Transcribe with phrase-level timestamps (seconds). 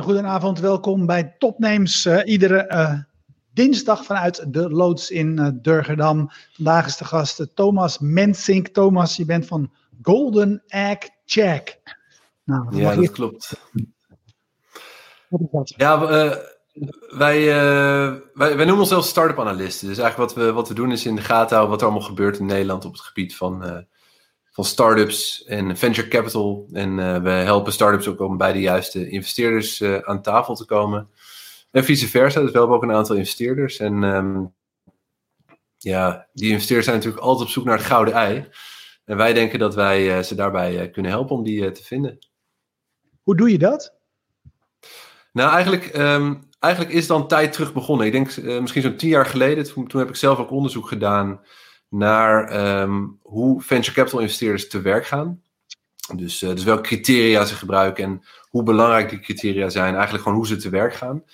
[0.00, 2.06] Goedenavond, welkom bij Topnames.
[2.06, 2.98] Uh, iedere uh,
[3.52, 6.30] dinsdag vanuit de loods in uh, Durgerdam.
[6.52, 8.68] Vandaag is de gast Thomas Mensink.
[8.68, 11.80] Thomas, je bent van Golden Egg Check.
[12.44, 13.52] Nou, ja, dat klopt.
[15.28, 15.74] Wat is dat?
[15.76, 17.44] Ja, wij,
[18.34, 19.88] wij, wij, noemen onszelf start-up analisten.
[19.88, 22.08] Dus eigenlijk wat we, wat we doen is in de gaten houden wat er allemaal
[22.08, 23.86] gebeurt in Nederland op het gebied van
[24.52, 26.68] van startups en venture capital.
[26.72, 30.64] En uh, we helpen startups ook om bij de juiste investeerders uh, aan tafel te
[30.64, 31.08] komen.
[31.70, 32.40] En vice versa.
[32.40, 33.78] Dus we hebben ook een aantal investeerders.
[33.78, 34.54] En um,
[35.78, 38.48] ja, die investeerders zijn natuurlijk altijd op zoek naar het gouden ei.
[39.04, 42.18] En wij denken dat wij uh, ze daarbij kunnen helpen om die te vinden.
[43.22, 43.94] Hoe doe je dat?
[45.32, 48.06] Nou, eigenlijk, um, eigenlijk is dan tijd terug begonnen.
[48.06, 49.64] Ik denk misschien zo'n tien jaar geleden.
[49.64, 51.40] Toen, toen heb ik zelf ook onderzoek gedaan
[51.92, 55.42] naar um, hoe venture capital investeerders te werk gaan.
[56.14, 59.92] Dus, uh, dus welke criteria ze gebruiken en hoe belangrijk die criteria zijn.
[59.92, 61.24] Eigenlijk gewoon hoe ze te werk gaan.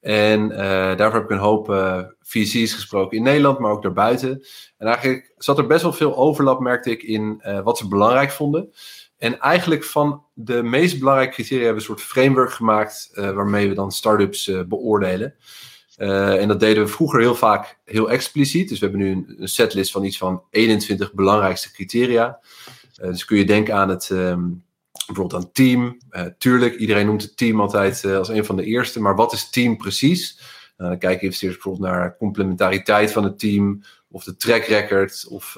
[0.00, 0.58] En uh,
[0.96, 4.44] daarvoor heb ik een hoop uh, VC's gesproken in Nederland, maar ook daarbuiten.
[4.78, 8.72] En eigenlijk zat er best wel veel overlap, merkte ik, in wat ze belangrijk vonden.
[9.18, 13.74] En eigenlijk van de meest belangrijke criteria hebben we een soort framework gemaakt waarmee we
[13.74, 15.34] dan startups beoordelen.
[15.98, 18.68] Uh, en dat deden we vroeger heel vaak heel expliciet.
[18.68, 22.38] Dus we hebben nu een, setlist van iets van 21 belangrijkste criteria.
[23.02, 24.64] Uh, dus kun je denken aan het, um,
[25.06, 25.98] bijvoorbeeld aan team.
[26.10, 29.00] Uh, tuurlijk, iedereen noemt het team altijd als een van de eerste.
[29.00, 30.56] Maar wat is team precies?
[30.76, 33.82] dan kijken investeerders bijvoorbeeld naar complementariteit van het team.
[34.10, 35.26] Of de track record.
[35.28, 35.56] Of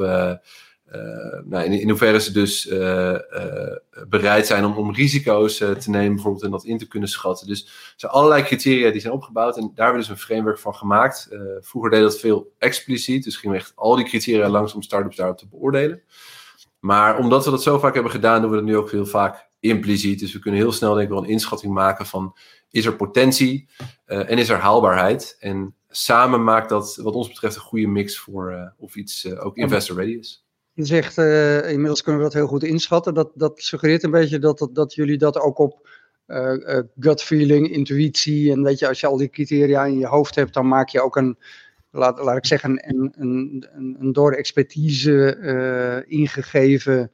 [1.44, 3.76] nou, in, in, hoeverre ze dus uh, uh,
[4.08, 7.46] bereid zijn om, om risico's te nemen, bijvoorbeeld, en dat in te kunnen schatten.
[7.46, 10.58] Dus er zijn allerlei criteria die zijn opgebouwd en daar hebben we dus een framework
[10.58, 11.28] van gemaakt.
[11.60, 15.16] vroeger deed dat veel expliciet, dus gingen we echt al die criteria langs om startups
[15.16, 16.02] daarop te beoordelen.
[16.80, 19.48] Maar omdat we dat zo vaak hebben gedaan, doen we dat nu ook heel vaak
[19.60, 20.18] impliciet.
[20.18, 22.36] Dus we kunnen heel snel denk ik wel een inschatting maken van
[22.70, 23.68] is er potentie
[24.04, 25.36] en is er haalbaarheid.
[25.40, 29.96] En samen maakt dat wat ons betreft een goede mix voor of iets ook investor
[29.96, 30.44] ready is.
[30.72, 33.14] Je zegt, uh, inmiddels kunnen we dat heel goed inschatten.
[33.14, 35.88] Dat, dat suggereert een beetje dat, dat, dat jullie dat ook op
[36.26, 38.52] uh, uh, gut feeling, intuïtie.
[38.52, 41.00] En weet je, als je al die criteria in je hoofd hebt, dan maak je
[41.00, 41.38] ook een,
[41.90, 47.12] laat, laat ik zeggen, een, een, een, een door expertise ingegeven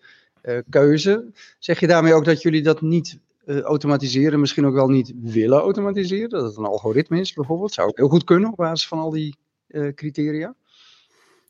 [0.69, 1.31] keuze.
[1.59, 6.28] Zeg je daarmee ook dat jullie dat niet automatiseren, misschien ook wel niet willen automatiseren?
[6.28, 7.73] Dat het een algoritme is bijvoorbeeld?
[7.73, 9.37] Zou ook heel goed kunnen op basis van al die
[9.94, 10.55] criteria?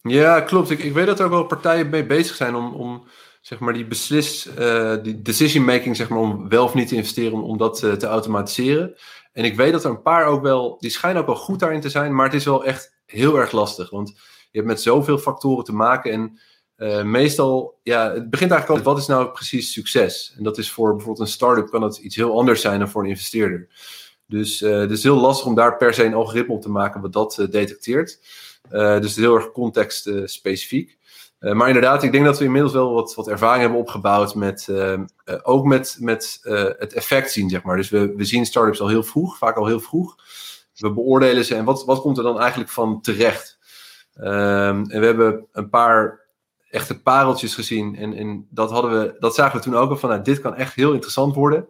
[0.02, 0.70] Ja, klopt.
[0.70, 3.06] Ik, ik weet dat er ook wel partijen mee bezig zijn om, om
[3.46, 6.94] zeg maar, die beslis, uh, die decision making, zeg maar, om wel of niet te
[6.94, 8.94] investeren, om, dat uh, te automatiseren.
[9.32, 11.80] En ik weet dat er een paar ook wel, die schijnen ook wel goed daarin
[11.80, 13.90] te zijn, maar het is wel echt heel erg lastig.
[13.90, 14.08] Want
[14.50, 16.38] je hebt met zoveel factoren te maken en
[16.76, 20.34] uh, meestal, ja, het begint eigenlijk al, wat is nou precies succes?
[20.36, 23.02] En dat is voor bijvoorbeeld een start-up kan dat iets heel anders zijn dan voor
[23.02, 23.68] een investeerder.
[24.26, 27.12] Dus het is heel lastig om daar per se een algoritme op te maken wat
[27.12, 28.20] dat detecteert.
[28.72, 30.98] Uh, dus heel erg context uh, specifiek.
[31.40, 34.68] Uh, maar inderdaad, ik denk dat we inmiddels wel wat, wat ervaring hebben opgebouwd met
[35.42, 36.38] ook met, met
[36.78, 37.76] het effect zien, zeg maar.
[37.76, 40.16] Dus we, we zien startups al heel vroeg, vaak al heel vroeg.
[40.74, 43.58] We beoordelen ze en wat, wat komt er dan eigenlijk van terecht?
[44.18, 46.20] Um, en we hebben een paar
[46.70, 47.96] echte pareltjes gezien.
[47.96, 50.54] En, en dat, hadden we, dat zagen we toen ook al van, nou, dit kan
[50.54, 51.68] echt heel interessant worden.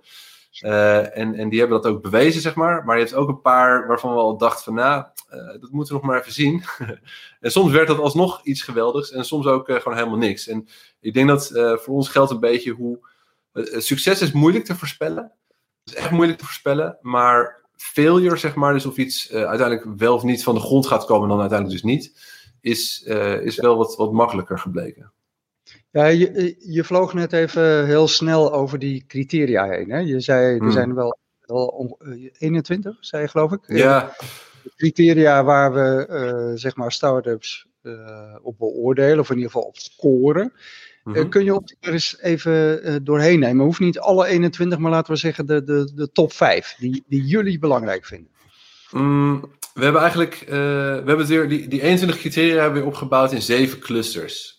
[0.65, 2.85] Uh, en, en die hebben dat ook bewezen, zeg maar.
[2.85, 5.95] Maar je hebt ook een paar waarvan we al dachten van, nou, uh, dat moeten
[5.95, 6.65] we nog maar even zien.
[7.41, 10.49] en soms werd dat alsnog iets geweldigs en soms ook uh, gewoon helemaal niks.
[10.49, 10.69] En
[11.01, 12.99] ik denk dat voor ons geldt een beetje hoe...
[13.63, 15.33] succes is moeilijk te voorspellen.
[15.85, 20.15] Het is echt moeilijk te voorspellen, maar failure, zeg maar, dus of iets uiteindelijk wel
[20.15, 22.21] of niet van de grond gaat komen, dan uiteindelijk dus niet,
[22.61, 23.03] is,
[23.43, 25.13] is wel wat, wat makkelijker gebleken.
[25.97, 29.91] Ja, je, je vloog net even heel snel over die criteria heen.
[29.91, 29.99] Hè?
[29.99, 30.71] Je zei, er hmm.
[30.71, 31.99] zijn wel, wel
[32.39, 33.61] 21, zei je geloof ik?
[33.67, 34.17] Ja.
[34.77, 39.77] Criteria waar we, uh, zeg maar, start-ups uh, op beoordelen, of in ieder geval op
[39.77, 40.53] scoren.
[41.05, 41.23] Mm -hmm.
[41.23, 43.65] uh, kun je ons er eens even doorheen nemen?
[43.65, 47.25] Hoeft niet alle 21, maar laten we zeggen de, de, de top 5, die, die
[47.25, 48.31] jullie belangrijk vinden.
[48.91, 49.41] Mm,
[49.75, 54.56] we hebben eigenlijk, we hebben die, die 21 criteria hebben we opgebouwd in zeven clusters.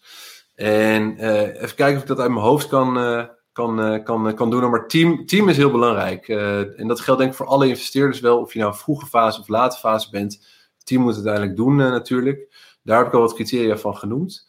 [0.57, 4.36] En uh, even kijken of ik dat uit mijn hoofd kan, uh, kan, uh, kan,
[4.36, 4.69] kan doen.
[4.69, 6.27] Maar team, team is heel belangrijk.
[6.27, 8.39] en dat geldt denk ik voor alle investeerders wel.
[8.39, 10.45] Of je nou vroege fase of late fase bent.
[10.83, 12.56] Team moet het uiteindelijk doen natuurlijk.
[12.83, 14.48] Daar heb ik al wat criteria van genoemd.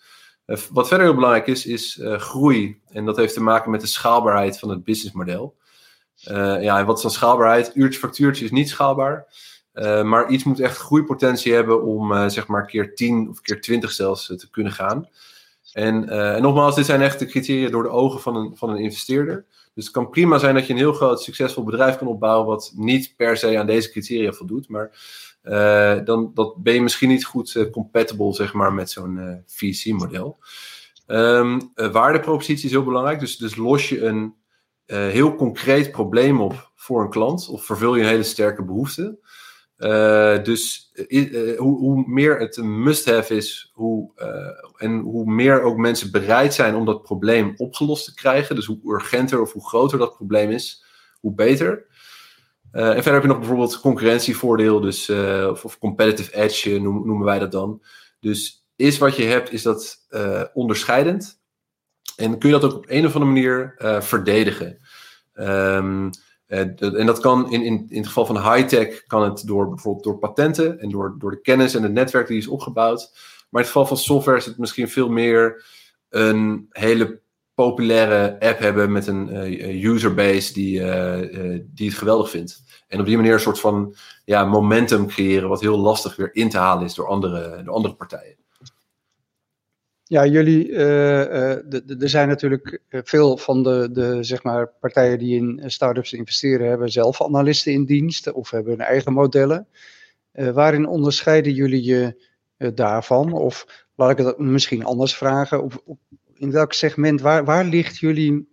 [0.70, 2.80] wat verder heel belangrijk is, is groei.
[2.88, 5.56] En dat heeft te maken met de schaalbaarheid van het businessmodel.
[6.60, 7.70] ja, en wat is dan schaalbaarheid?
[7.74, 9.26] Uurtje factuurtje is niet schaalbaar.
[10.02, 14.26] maar iets moet echt groeipotentie hebben om zeg maar keer 10 of keer 20 zelfs
[14.26, 15.08] te kunnen gaan.
[15.72, 18.78] En, en, nogmaals, dit zijn echt de criteria door de ogen van een, van een
[18.78, 19.46] investeerder.
[19.74, 22.72] Dus het kan prima zijn dat je een heel groot succesvol bedrijf kan opbouwen wat
[22.76, 24.68] niet per se aan deze criteria voldoet.
[24.68, 24.90] Maar
[25.44, 29.34] uh, dan dat ben je misschien niet goed uh, compatible zeg maar, met zo'n eh,
[29.46, 30.38] VC-model.
[31.06, 33.20] Um, waardepropositie is heel belangrijk.
[33.20, 34.34] Dus, dus los je een
[34.86, 39.18] heel concreet probleem op voor een klant of vervul je een hele sterke behoefte.
[40.42, 40.92] Dus
[41.56, 44.12] hoe, hoe, meer het een must-have is, hoe,
[44.76, 48.54] en hoe meer ook mensen bereid zijn om dat probleem opgelost te krijgen.
[48.54, 50.84] Dus hoe urgenter of hoe groter dat probleem is,
[51.20, 51.86] hoe beter.
[52.72, 55.10] En verder heb je nog bijvoorbeeld concurrentievoordeel, dus,
[55.50, 57.82] of, of, competitive edge noem, noemen wij dat dan.
[58.20, 60.06] Dus is wat je hebt, is dat
[60.52, 61.40] onderscheidend.
[62.16, 64.78] En kun je dat ook op een of andere manier verdedigen.
[65.34, 66.10] Um,
[66.48, 70.18] en dat kan in, in, in het geval van high-tech, kan het door bijvoorbeeld door
[70.18, 73.10] patenten en door, door de kennis en het netwerk die is opgebouwd.
[73.50, 75.64] Maar in het geval van software is het misschien veel meer
[76.08, 77.20] een hele
[77.54, 80.80] populaire app hebben met een uh, userbase die,
[81.74, 82.62] die het geweldig vindt.
[82.88, 83.94] En op die manier een soort van
[84.24, 87.94] ja, momentum creëren, wat heel lastig weer in te halen is door andere, door andere
[87.94, 88.36] partijen.
[90.08, 96.12] Ja, jullie, er zijn natuurlijk veel van de, de zeg maar, partijen die in start-ups
[96.12, 99.66] investeren, hebben zelf analisten in dienst of hebben hun eigen modellen.
[100.32, 102.24] waarin onderscheiden jullie je
[102.74, 103.32] daarvan?
[103.32, 105.68] Of laat ik het misschien anders vragen,
[106.34, 108.48] in welk segment, waar, waar ligt jullie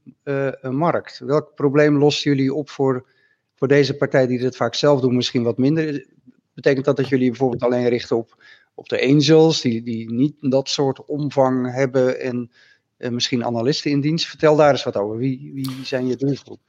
[0.62, 1.20] markt?
[1.20, 3.08] Welk probleem lossen jullie op voor,
[3.56, 6.06] voor deze partij die het vaak zelf doen, misschien wat minder?
[6.54, 8.44] Betekent dat dat jullie bijvoorbeeld alleen richten op,
[8.76, 12.52] op de angels, die, die niet dat soort omvang hebben en
[12.98, 14.28] uh, misschien analisten in dienst?
[14.28, 15.18] Vertel daar eens wat over.
[15.18, 16.60] Wie, wie zijn je doelgroep?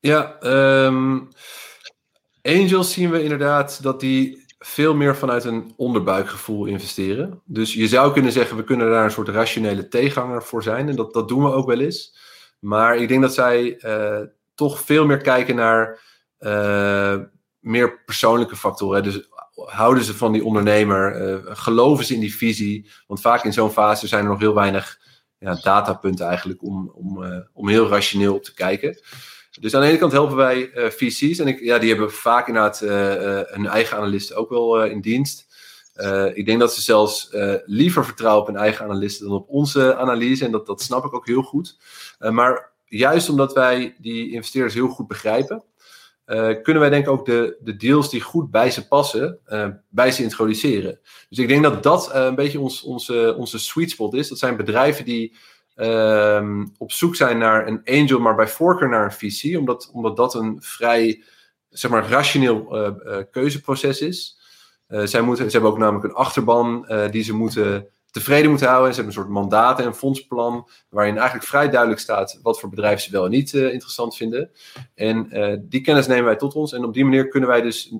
[0.00, 0.36] Ja,
[0.86, 1.28] um,
[2.42, 7.40] angels zien we inderdaad dat die veel meer vanuit een onderbuikgevoel investeren.
[7.44, 10.88] Dus je zou kunnen zeggen, we kunnen daar een soort rationele tegenhanger voor zijn.
[10.88, 12.16] En dat, dat doen we ook wel eens.
[12.58, 14.20] Maar ik denk dat zij uh,
[14.54, 16.00] toch veel meer kijken naar
[16.40, 17.16] uh,
[17.58, 19.02] meer persoonlijke factoren.
[19.02, 19.28] Dus
[19.64, 21.28] houden ze van die ondernemer?
[21.28, 22.90] Uh, geloven ze in die visie?
[23.06, 24.98] Want vaak in zo'n fase zijn er nog heel weinig
[25.38, 29.00] ja, datapunten eigenlijk om, om, om heel rationeel op te kijken.
[29.60, 31.38] Dus aan de ene kant helpen wij uh, eh, VC's.
[31.38, 32.78] En ik, ja, die hebben vaak inderdaad
[33.50, 35.46] hun eigen analisten ook wel in dienst.
[36.34, 37.30] ik denk dat ze zelfs
[37.64, 40.44] liever vertrouwen op hun eigen analisten dan op onze analyse.
[40.44, 41.78] En dat, dat snap ik ook heel goed.
[42.18, 45.64] maar juist omdat wij die investeerders heel goed begrijpen,
[46.62, 49.38] kunnen wij denk ik ook de, de deals die goed bij ze passen,
[49.88, 50.98] bij ze introduceren.
[51.28, 54.28] Dus ik denk dat dat een beetje ons, onze, onze sweet spot is.
[54.28, 55.36] Dat zijn bedrijven die
[55.76, 60.16] um, op zoek zijn naar een angel, maar bij voorkeur naar een VC, omdat, omdat
[60.16, 61.22] dat een vrij
[61.68, 62.90] zeg maar, rationeel
[63.30, 64.38] keuzeproces is.
[64.88, 67.88] Zij, moeten, ze hebben ook namelijk een achterban die ze moeten
[68.20, 68.88] tevreden moeten houden.
[68.88, 72.68] En ze hebben een soort mandaten en fondsplan, waarin eigenlijk vrij duidelijk staat wat voor
[72.68, 74.50] bedrijven ze wel en niet interessant vinden.
[74.94, 75.28] En
[75.68, 76.72] die kennis nemen wij tot ons.
[76.72, 77.94] En op die manier kunnen wij dus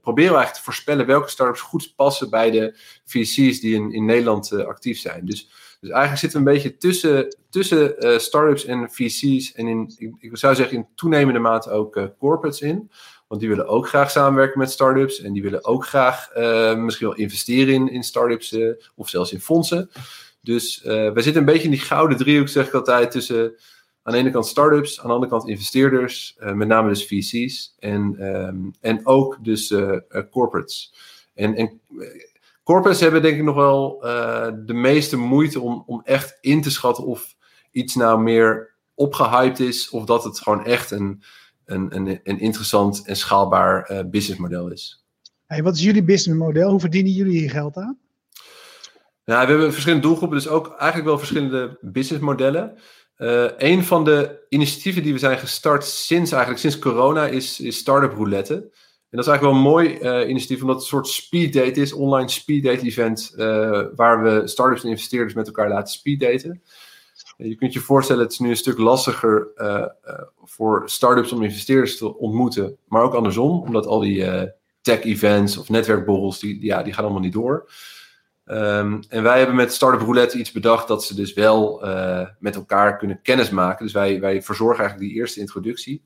[0.00, 4.52] proberen eigenlijk te voorspellen welke startups goed passen bij de VC's die in, in Nederland
[4.52, 5.24] actief zijn.
[5.24, 5.50] Dus
[5.80, 10.54] dus eigenlijk zitten we een beetje tussen, tussen startups en VC's en in, ik, zou
[10.54, 12.90] zeggen in toenemende mate ook corporates in.
[13.30, 17.06] Want die willen ook graag samenwerken met startups en die willen ook graag uh, misschien
[17.06, 18.56] wel investeren in, in startups
[18.94, 19.90] of zelfs in fondsen.
[20.40, 23.54] Dus we zitten een beetje in die gouden driehoek, zeg ik altijd, tussen
[24.02, 28.26] aan de ene kant startups, aan de andere kant investeerders, met name dus VC's en,
[28.26, 29.74] um, en ook dus
[30.30, 30.94] corporates.
[31.34, 31.80] En, en
[32.70, 36.70] Corpus hebben denk ik nog wel uh, de meeste moeite om, om echt in te
[36.70, 37.34] schatten of
[37.70, 41.22] iets nou meer opgehyped is of dat het gewoon echt een,
[41.70, 45.04] een, een, een interessant en schaalbaar uh, businessmodel is.
[45.46, 46.70] Hey, wat is jullie businessmodel?
[46.70, 47.98] Hoe verdienen jullie hier geld aan?
[49.24, 52.78] Nou, we hebben verschillende doelgroepen, dus ook eigenlijk wel verschillende businessmodellen.
[53.18, 57.76] Uh, een van de initiatieven die we zijn gestart sinds, eigenlijk sinds corona is, is
[57.76, 58.54] Startup Roulette.
[58.54, 61.92] En dat is eigenlijk wel een mooi uh, initiatief, omdat het een soort speeddate is,
[61.92, 66.62] online speeddate event, uh, waar we startups en investeerders met elkaar laten speeddaten.
[67.42, 69.86] Je kunt je voorstellen, het is nu een stuk lastiger uh,
[70.44, 76.38] voor startups om investeerders te ontmoeten, maar ook andersom, omdat al die tech-events of netwerkborrels,
[76.38, 77.70] die, ja, die gaan allemaal niet door.
[78.44, 81.84] Um, en wij hebben met Startup Roulette iets bedacht dat ze dus wel
[82.38, 83.84] met elkaar kunnen kennismaken.
[83.84, 86.04] Dus wij, wij verzorgen eigenlijk die eerste introductie.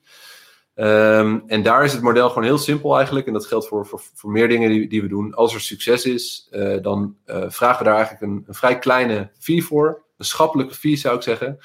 [0.74, 3.26] Um, en daar is het model gewoon heel simpel eigenlijk.
[3.26, 5.34] En dat geldt voor, voor, meer dingen die, die we doen.
[5.34, 6.48] Als er succes is,
[6.82, 7.16] dan
[7.48, 10.02] vragen we daar eigenlijk een, een, vrij kleine fee voor.
[10.24, 11.58] Schappelijke fee zou ik zeggen.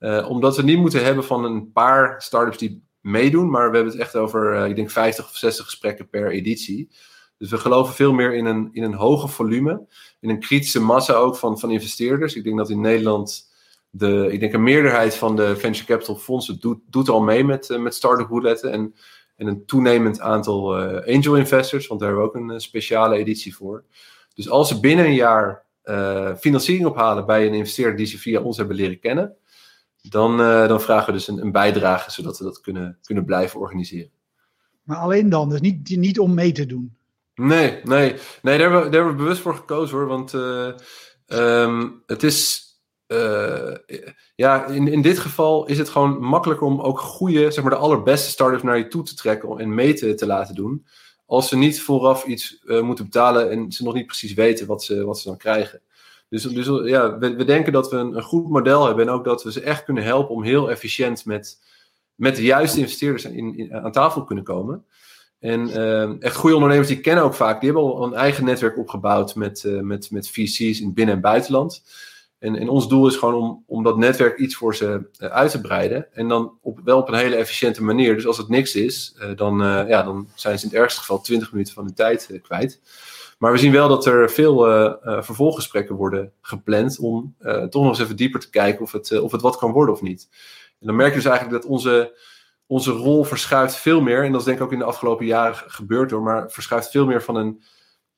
[0.00, 3.50] Uh, omdat we niet moeten hebben van een paar startups die meedoen.
[3.50, 6.90] Maar we hebben het echt over, ik denk, 50 of 60 gesprekken per editie.
[7.38, 9.86] Dus we geloven veel meer in een, in een hoger volume,
[10.20, 12.34] in een kritische massa ook van, van investeerders.
[12.34, 13.50] Ik denk dat in Nederland
[13.90, 17.68] de, ik denk een meerderheid van de venture capital fondsen doet, doet al mee met,
[17.68, 18.44] uh, met start-up.
[18.62, 18.94] En,
[19.36, 20.76] en een toenemend aantal
[21.06, 23.84] angel investors, want daar hebben we ook een speciale editie voor.
[24.34, 28.40] Dus als ze binnen een jaar uh, financiering ophalen bij een investeerder die ze via
[28.40, 29.36] ons hebben leren kennen,
[30.02, 30.36] dan,
[30.68, 34.10] dan vragen we dus een, een bijdrage zodat we dat kunnen, kunnen blijven organiseren.
[34.82, 36.96] Maar alleen dan, dus niet, niet om mee te doen.
[37.34, 40.06] Nee, nee, nee daar, hebben we, daar hebben we bewust voor gekozen hoor.
[40.06, 40.72] Want uh,
[41.26, 42.68] um, het is.
[43.06, 43.74] Uh,
[44.34, 47.78] ja, in, in dit geval is het gewoon makkelijker om ook goede, zeg maar de
[47.78, 50.86] allerbeste startups naar je toe te trekken en mee te, te laten doen.
[51.30, 54.82] Als ze niet vooraf iets uh, moeten betalen en ze nog niet precies weten wat
[54.84, 55.80] ze, wat ze dan krijgen.
[56.28, 59.52] Dus, dus ja, we, denken dat we een, goed model hebben en ook dat we
[59.52, 61.58] ze echt kunnen helpen om heel efficiënt met,
[62.14, 64.84] met de juiste investeerders in, aan tafel kunnen komen.
[65.38, 68.78] En uh, echt goede ondernemers die kennen ook vaak, die hebben al een eigen netwerk
[68.78, 71.82] opgebouwd met, uh, met, met VC's in binnen- en buitenland.
[72.40, 75.60] En, ons doel is gewoon om, om dat netwerk iets voor ze uh, uit te
[75.60, 76.14] breiden.
[76.14, 78.14] En dan op, wel op een hele efficiënte manier.
[78.14, 81.20] Dus als het niks is, uh, dan, ja, dan zijn ze in het ergste geval
[81.20, 82.80] 20 minuten van hun tijd kwijt.
[83.38, 84.56] Maar we zien wel dat er veel
[85.02, 87.34] vervolggesprekken worden gepland om
[87.70, 90.02] toch nog eens even dieper te kijken of het, of het wat kan worden of
[90.02, 90.28] niet.
[90.80, 92.12] En dan merk je dus eigenlijk dat onze
[92.70, 95.70] onze rol verschuift veel meer, en dat is denk ik ook in de afgelopen jaren
[95.70, 97.62] gebeurd hoor, maar verschuift veel meer van een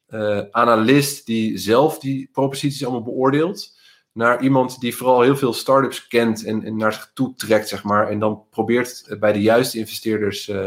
[0.08, 3.76] uh, analist die zelf die proposities allemaal beoordeelt,
[4.12, 7.82] naar iemand die vooral heel veel startups kent en, en naar zich toe trekt, zeg
[7.82, 10.66] maar, en dan probeert bij de juiste investeerders uh,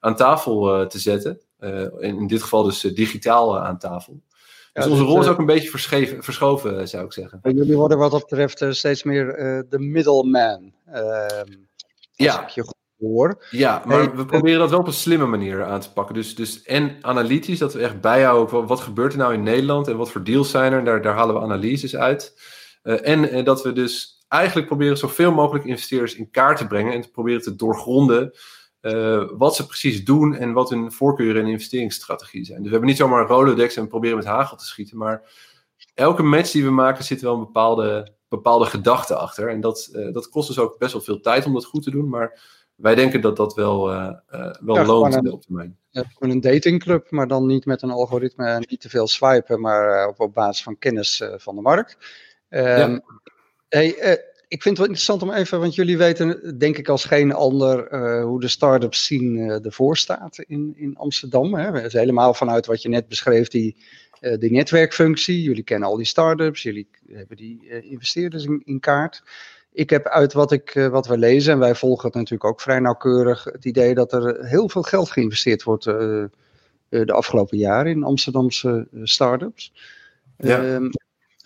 [0.00, 1.40] aan tafel uh, te zetten.
[1.98, 4.20] in dit geval dus digitaal aan tafel.
[4.72, 5.68] Dus ja, onze rol is ook een beetje
[6.20, 7.40] verschoven, zou ik zeggen.
[7.42, 9.26] Jullie worden wat dat betreft steeds meer
[9.68, 10.72] de middleman.
[10.86, 11.52] Ehm,
[12.12, 12.48] ja.
[12.98, 13.44] Hoor.
[13.50, 16.14] Ja, maar hey, we proberen dat wel op een slimme manier aan te pakken.
[16.14, 19.96] Dus, dus en analytisch, dat we echt bijhouden wat gebeurt er nou in Nederland en
[19.96, 20.84] wat voor deals zijn er.
[20.84, 22.34] Daar, daar halen we analyses uit.
[22.82, 26.92] Uh, en, en dat we dus eigenlijk proberen zoveel mogelijk investeerders in kaart te brengen
[26.92, 28.32] en te proberen te doorgronden
[28.82, 32.56] uh, wat ze precies doen en wat hun voorkeuren en investeringsstrategie zijn.
[32.56, 35.22] Dus we hebben niet zomaar een Rolodex en we proberen met hagel te schieten, maar
[35.94, 39.48] elke match die we maken zit wel een bepaalde, bepaalde gedachte achter.
[39.48, 41.90] En dat, uh, dat kost dus ook best wel veel tijd om dat goed te
[41.90, 42.40] doen, maar
[42.74, 44.12] wij denken dat dat wel, uh,
[44.60, 45.76] wel ja, loont in de termijn.
[45.90, 50.08] Ja, een datingclub, maar dan niet met een algoritme en niet te veel swipen, maar
[50.08, 51.96] op, op basis van kennis van de markt.
[52.54, 53.00] Um, ja.
[53.68, 53.88] hey,
[54.48, 57.96] ik vind het wel interessant om even, want jullie weten denk ik als geen ander
[58.22, 61.54] hoe de start-up scene ervoor staat in, in Amsterdam.
[61.54, 61.84] Hè.
[61.84, 63.76] Is helemaal vanuit wat je net beschreef, die,
[64.38, 65.42] die netwerkfunctie.
[65.42, 69.22] Jullie kennen al die start-ups, jullie hebben die investeerders in, in kaart
[69.72, 72.60] ik heb uit wat, ik, eh, wat we lezen, en wij volgen het natuurlijk ook
[72.60, 78.02] vrij nauwkeurig, het idee dat er heel veel geld geïnvesteerd wordt de afgelopen jaren in
[78.02, 79.72] Amsterdamse start-ups.
[80.38, 80.74] Ja.
[80.74, 80.90] Um,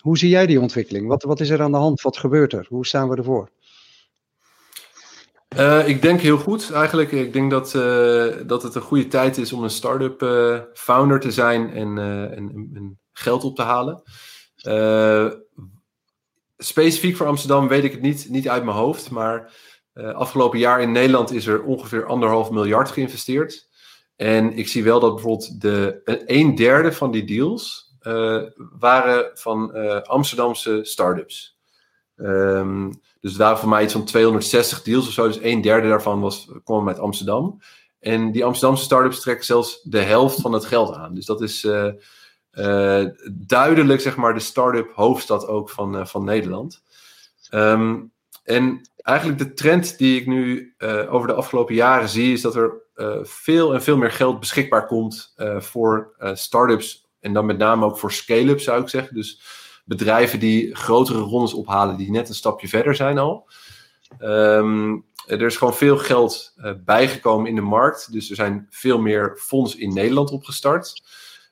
[0.07, 1.07] hoe zie jij die ontwikkeling?
[1.07, 2.01] Wat, wat is er aan de hand?
[2.01, 2.65] Wat gebeurt er?
[2.69, 3.49] Hoe staan we ervoor?
[5.57, 7.11] Uh, ik denk heel goed eigenlijk.
[7.11, 11.19] Ik denk dat, uh, dat het een goede tijd is om een start-up uh, founder
[11.19, 14.03] te zijn en, en, en, geld op te halen
[16.57, 19.09] specifiek voor Amsterdam weet ik het niet, niet uit mijn hoofd.
[19.09, 19.53] Maar
[19.93, 23.69] afgelopen jaar in Nederland is er ongeveer anderhalf miljard geïnvesteerd.
[24.15, 27.86] En ik zie wel dat bijvoorbeeld de, een derde van die deals
[28.79, 31.57] waren van uh, Amsterdamse start-ups.
[32.15, 35.27] Um, dus waren voor mij iets van 260 deals of zo.
[35.27, 37.61] Dus een derde daarvan was, kwam uit Amsterdam.
[37.99, 41.13] En die Amsterdamse start-ups trekken zelfs de helft van het geld aan.
[41.13, 46.83] Dus dat is uh, duidelijk zeg maar de start-up hoofdstad ook van, van Nederland.
[47.51, 48.11] Um,
[48.43, 50.75] en eigenlijk de trend die ik nu
[51.09, 52.73] over de afgelopen jaren zie, is dat er
[53.23, 57.06] veel en veel meer geld beschikbaar komt voor start-ups.
[57.19, 59.15] En dan met name ook voor scale-ups zou ik zeggen.
[59.15, 59.41] Dus
[59.85, 63.49] bedrijven die grotere rondes ophalen, die net een stapje verder zijn al.
[64.19, 66.55] Um, er is gewoon veel geld
[66.85, 68.11] bijgekomen in de markt.
[68.11, 71.01] Dus er zijn veel meer fondsen in Nederland opgestart.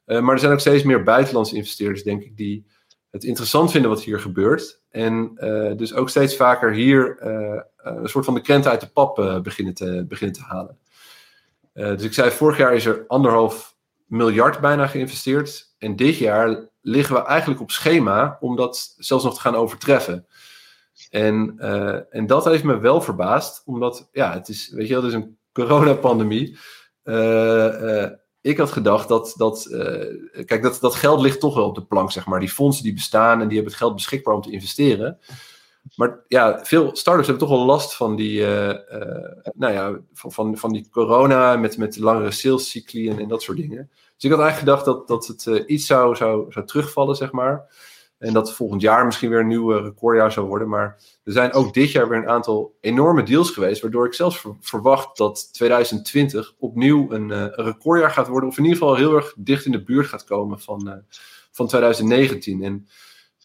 [0.05, 2.65] Uh, maar er zijn ook steeds meer buitenlandse investeerders, denk ik, die
[3.11, 4.81] het interessant vinden wat hier gebeurt.
[4.89, 7.17] En uh, dus ook steeds vaker hier
[7.77, 10.77] een soort van de krenten uit de pap beginnen, te, beginnen te halen.
[11.73, 13.74] dus ik zei, vorig jaar is er anderhalf
[14.05, 15.73] miljard bijna geïnvesteerd.
[15.77, 20.25] En dit jaar liggen we eigenlijk op schema om dat zelfs nog te gaan overtreffen.
[21.09, 21.59] En,
[22.09, 25.17] en dat heeft me wel verbaasd, omdat ja, het is, weet je wel, het is
[25.17, 26.57] een coronapandemie
[28.45, 31.85] ik had gedacht dat, dat uh, kijk, dat, dat geld ligt toch wel op de
[31.85, 32.39] plank, zeg maar.
[32.39, 35.19] Die fondsen die bestaan en die hebben het geld beschikbaar om te investeren.
[35.95, 38.73] Maar ja, veel startups hebben toch wel last van die, uh, uh,
[39.53, 43.89] nou ja, van, van, van die corona met, met langere salescycli en, dat soort dingen.
[44.15, 47.73] Dus ik had eigenlijk gedacht dat, dat het iets zou, zou, zou terugvallen, zeg maar.
[48.17, 50.69] En dat volgend jaar misschien weer een nieuw recordjaar zou worden.
[50.69, 53.81] Maar er zijn ook dit jaar weer een aantal enorme deals geweest.
[53.81, 58.49] Waardoor ik zelfs verwacht dat 2020 opnieuw een, een, recordjaar gaat worden.
[58.49, 61.03] Of in ieder geval heel erg dicht in de buurt gaat komen van,
[61.51, 62.63] van 2019.
[62.63, 62.87] En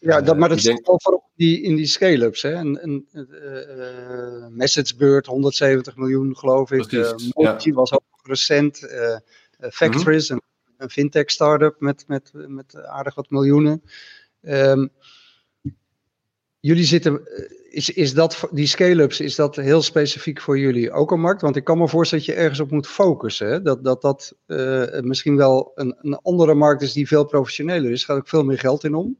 [0.01, 1.01] ja, dat, maar dat zit denk...
[1.01, 2.41] voor die, in die scale-ups.
[2.41, 2.53] Hè?
[2.53, 6.91] Een, een, uh, MessageBird, 170 miljoen geloof ik.
[6.91, 7.57] Uh, ja.
[7.73, 8.81] was ook recent.
[8.81, 9.17] Uh,
[9.71, 10.45] Factories, mm -hmm.
[10.65, 13.83] een, een fintech startup met, met, met aardig wat miljoenen.
[14.41, 14.89] Um,
[16.59, 17.21] jullie zitten,
[17.69, 21.41] is, is dat, die scale-ups, is dat heel specifiek voor jullie ook een markt?
[21.41, 23.47] Want ik kan me voorstellen dat je ergens op moet focussen.
[23.47, 23.61] Hè?
[23.61, 24.35] Dat dat, dat
[25.01, 28.05] misschien wel een, een andere markt is die veel professioneler is.
[28.05, 29.17] Gaat ook veel meer geld in om.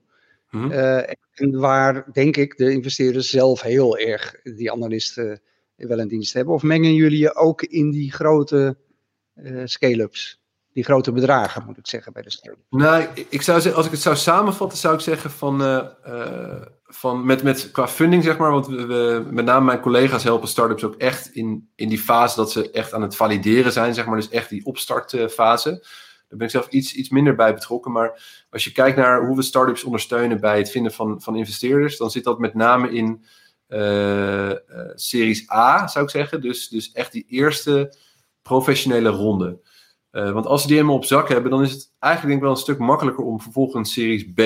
[0.52, 0.72] Mhm.
[0.72, 5.42] Eh, en waar, denk ik, de investeerders zelf heel erg die analisten
[5.76, 6.54] wel in dienst hebben.
[6.54, 8.78] Of mengen jullie je ook in die grote
[9.36, 10.40] uh, scale-ups?
[10.74, 13.92] Die grote bedragen, moet ik zeggen, bij de start Nou, ik zou zeggen, als ik
[13.92, 18.52] het zou samenvatten, zou ik zeggen van, uh, van met, met qua funding, zeg maar.
[18.52, 22.52] Want we, met name mijn collega's helpen startups ook echt in, in die fase dat
[22.52, 24.16] ze echt aan het valideren zijn, zeg maar.
[24.16, 25.86] Dus echt die opstartfase.
[26.32, 27.92] Daar ben ik zelf iets, iets minder bij betrokken.
[27.92, 31.98] Maar als je kijkt naar hoe we startups ondersteunen bij het vinden van, van investeerders,
[31.98, 33.26] dan zit dat met name in
[33.70, 34.52] uh,
[34.96, 36.42] series A, zou ik zeggen.
[36.42, 37.98] Dus, dus echt die eerste
[38.42, 39.60] professionele ronde.
[40.12, 42.48] Uh, want als ze die helemaal op zak hebben, dan is het eigenlijk denk ik
[42.48, 44.40] wel een stuk makkelijker om vervolgens series B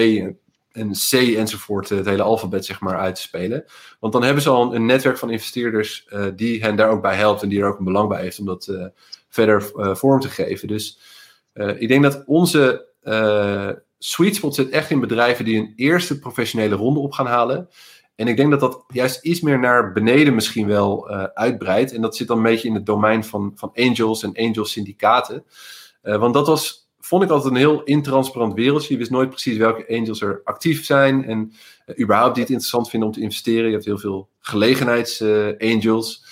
[0.71, 3.65] en C enzovoort het hele alfabet zeg maar uit te spelen.
[3.99, 7.41] Want dan hebben ze al een, netwerk van investeerders die hen daar ook bij helpt
[7.41, 8.91] en die er ook een belang bij heeft om dat
[9.29, 10.67] verder vorm te geven.
[10.67, 10.99] Dus
[11.55, 16.19] uh, ik denk dat onze uh, sweet spot zit echt in bedrijven die een eerste
[16.19, 17.69] professionele ronde op gaan halen.
[18.15, 21.93] En ik denk dat dat juist iets meer naar beneden misschien wel uh, uitbreidt.
[21.93, 25.45] En dat zit dan een beetje in het domein van, van angels en angel syndicaten.
[26.01, 28.93] want dat was, vond ik altijd een heel intransparant wereldje.
[28.93, 31.25] Je wist nooit precies welke angels er actief zijn.
[31.25, 31.53] En
[31.99, 33.65] überhaupt die het interessant vinden om te investeren.
[33.65, 36.25] Je hebt heel veel gelegenheidsangels.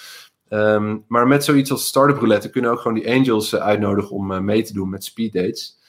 [0.54, 4.32] Um, maar met zoiets als Startup Roulette kunnen ook gewoon die angels uh, uitnodigen om
[4.32, 5.80] uh, mee te doen met speed dates.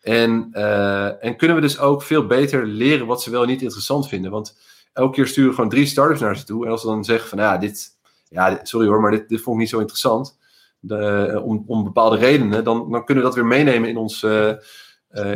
[0.00, 4.08] En, uh, en kunnen we dus ook veel beter leren wat ze wel niet interessant
[4.08, 4.30] vinden.
[4.30, 4.58] Want
[4.92, 6.64] elke keer sturen we gewoon drie startups naar ze toe.
[6.64, 7.88] En als ze dan zeggen van ja, dit,
[8.28, 10.38] ja sorry hoor, maar dit, dit vond ik niet zo interessant.
[10.80, 14.22] De, om, om bepaalde redenen, dan, dan kunnen we dat weer meenemen in ons,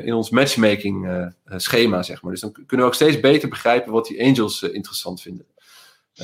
[0.02, 2.32] in ons matchmaking schema, zeg maar.
[2.32, 5.46] Dus dan kunnen we ook steeds beter begrijpen wat die angels interessant vinden.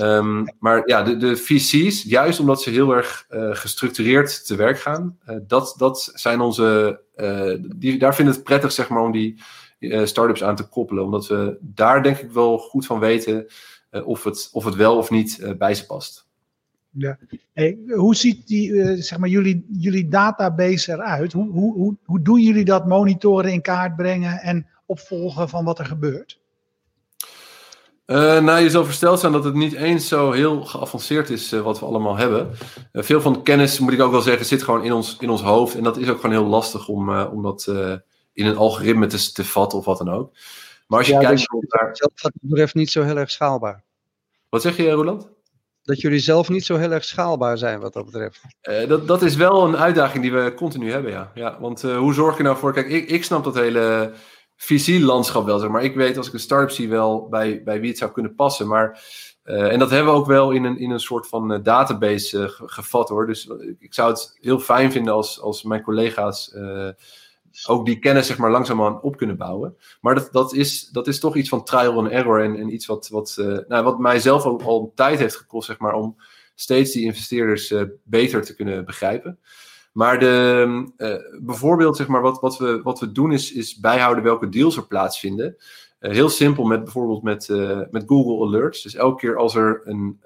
[0.01, 4.79] Um, maar ja, de, de VC's, juist omdat ze heel erg uh, gestructureerd te werk
[4.79, 7.01] gaan, uh, dat, dat zijn onze.
[7.17, 9.43] Uh, die, daar vinden het prettig, zeg maar, om die
[10.05, 11.05] startups aan te koppelen.
[11.05, 13.47] Omdat we daar denk ik wel goed van weten
[14.05, 16.27] of, het, of het wel of niet bij ze past.
[16.91, 17.19] Ja.
[17.95, 21.33] Hoe ziet die, zeg maar, jullie, jullie database eruit?
[21.33, 25.79] Hoe, hoe, hoe, hoe doen jullie dat monitoren, in kaart brengen en opvolgen van wat
[25.79, 26.38] er gebeurt?
[28.11, 31.61] Uh, nou, je zal versteld zijn dat het niet eens zo heel geavanceerd is uh,
[31.61, 32.51] wat we allemaal hebben.
[32.93, 35.31] Uh, veel van de kennis, moet ik ook wel zeggen, zit gewoon in ons, in
[35.31, 35.77] ons hoofd.
[35.77, 37.67] En dat is ook gewoon heel lastig om, om dat
[38.33, 40.33] in een algoritme te, te vatten of wat dan ook.
[40.87, 41.89] Maar als je kijkt dus naar...
[41.93, 43.85] Zelf wat betreft niet zo heel erg schaalbaar.
[44.49, 45.29] Wat zeg je, Roland?
[45.83, 48.41] Dat jullie zelf niet zo heel erg schaalbaar zijn wat dat betreft.
[48.89, 51.31] dat, dat is wel een uitdaging die we continu hebben, ja.
[51.35, 52.73] ja want hoe zorg je nou voor...
[52.73, 54.13] Kijk, ik, ik snap dat hele
[54.61, 55.85] VC-landschap wel, zeg maar.
[55.85, 58.69] Ik weet als ik een start-up zie wel bij, bij wie het zou kunnen passen,
[58.69, 59.03] maar...
[59.45, 62.39] Uh, en dat hebben we ook wel in een, in een soort van uh, database
[62.39, 63.27] uh, gevat hoor.
[63.27, 66.55] Dus ik zou het heel fijn vinden als, als mijn collega's
[67.67, 69.77] ook die kennis zeg maar langzaamaan op kunnen bouwen.
[70.01, 72.87] Maar dat, dat, is, dat is toch iets van trial and error en, en iets
[72.87, 73.35] wat, wat,
[73.69, 76.17] nou, wat mij zelf al, al tijd heeft gekost zeg maar, om
[76.55, 79.39] steeds die investeerders beter te kunnen begrijpen.
[79.99, 84.25] Maar de, uh, bijvoorbeeld, zeg maar, wat, wat, we, wat we doen is, is bijhouden
[84.25, 85.57] welke deals er plaatsvinden.
[86.01, 88.83] Uh, heel simpel met bijvoorbeeld met, uh, met Google Alerts.
[88.83, 90.19] Dus elke keer als er een,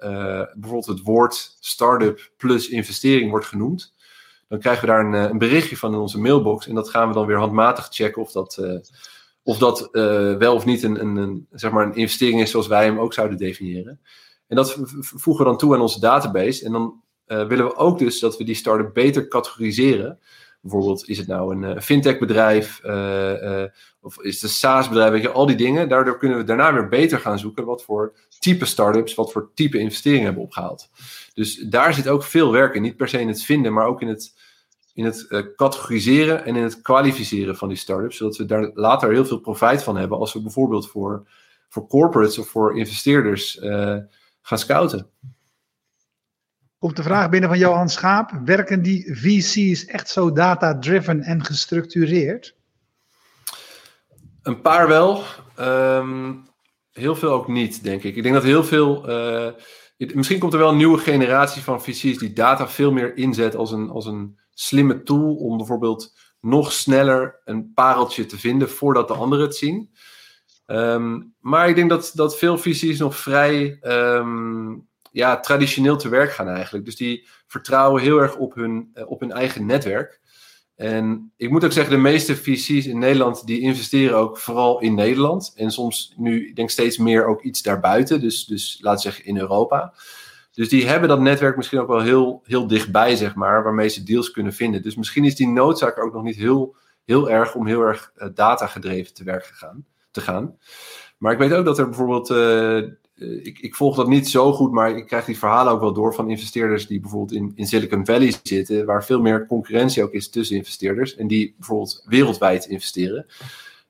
[0.53, 3.93] bijvoorbeeld het woord startup plus investering wordt genoemd,
[4.47, 6.67] dan krijgen we daar een, een, berichtje van in onze mailbox.
[6.67, 8.81] En dat gaan we dan weer handmatig checken of dat,
[9.43, 9.89] of dat
[10.37, 13.13] wel of niet een, een, een, zeg maar een investering is zoals wij hem ook
[13.13, 13.99] zouden definiëren.
[14.47, 16.65] En dat voegen we dan toe aan onze database.
[16.65, 20.19] En dan uh, willen we ook dus dat we die start-up beter categoriseren.
[20.61, 23.63] Bijvoorbeeld, is het nou een uh, fintech bedrijf uh,
[24.01, 25.89] of is het een SaaS bedrijf, weet je, al die dingen.
[25.89, 29.77] Daardoor kunnen we daarna weer beter gaan zoeken wat voor type start-ups, wat voor type
[29.77, 30.89] investeringen hebben opgehaald.
[31.33, 32.81] Dus daar zit ook veel werk in.
[32.81, 34.33] Niet per se in het vinden, maar ook in het,
[34.93, 38.17] in het categoriseren en in het kwalificeren van die start-ups.
[38.17, 41.27] Zodat we daar later heel veel profijt van hebben als we bijvoorbeeld voor,
[41.69, 43.57] voor corporates of voor investeerders
[44.41, 45.09] gaan scouten.
[46.83, 48.31] Komt de vraag binnen van Johan Schaap.
[48.45, 52.55] Werken die VC's echt zo data-driven en gestructureerd?
[54.41, 55.23] Een paar wel.
[55.55, 56.33] Ehm,
[56.91, 58.15] heel veel ook niet, denk ik.
[58.15, 59.09] Ik denk dat heel veel.
[59.09, 59.51] Uh,
[59.97, 63.71] misschien komt er wel een nieuwe generatie van VC's die data veel meer inzet als
[63.71, 69.13] een, als een slimme tool om bijvoorbeeld nog sneller een pareltje te vinden voordat de
[69.13, 69.89] anderen het zien.
[70.65, 74.73] Ehm, maar ik denk dat, dat veel VC's nog vrij ehm,
[75.13, 76.85] ja, traditioneel te werk gaan eigenlijk.
[76.85, 80.21] Dus die vertrouwen heel erg op hun, eh, op hun eigen netwerk.
[80.75, 84.95] En ik moet ook zeggen, de meeste VC's in Nederland die investeren ook vooral in
[84.95, 85.53] Nederland.
[85.55, 88.21] En soms nu, ik denk steeds meer ook iets daarbuiten.
[88.21, 89.93] Dus, dus laten zeggen in Europa.
[90.51, 94.03] Dus die hebben dat netwerk misschien ook wel heel, heel dichtbij, zeg maar, waarmee ze
[94.03, 94.81] deals kunnen vinden.
[94.81, 98.27] Dus misschien is die noodzaak ook nog niet heel, heel erg om heel erg uh,
[98.33, 100.57] data gedreven te werk gegaan, te gaan.
[101.17, 102.81] Maar ik weet ook dat er bijvoorbeeld eh,
[103.43, 106.13] ik, ik, volg dat niet zo goed, maar ik krijg die verhalen ook wel door
[106.13, 110.29] van investeerders die bijvoorbeeld in, in Silicon Valley zitten, waar veel meer concurrentie ook is
[110.29, 113.25] tussen investeerders en die bijvoorbeeld wereldwijd investeren.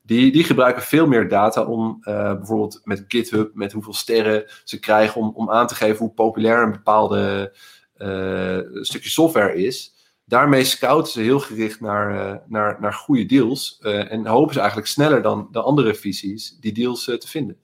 [0.01, 4.79] Die, die gebruiken veel meer data om uh, bijvoorbeeld met GitHub, met hoeveel sterren ze
[4.79, 7.53] krijgen, om, om aan te geven hoe populair een bepaalde
[7.97, 9.93] uh, stukje software is.
[10.25, 15.21] Daarmee scouten ze heel gericht naar, naar, naar goede deals en hopen ze eigenlijk sneller
[15.21, 17.62] dan de andere visies die deals te vinden.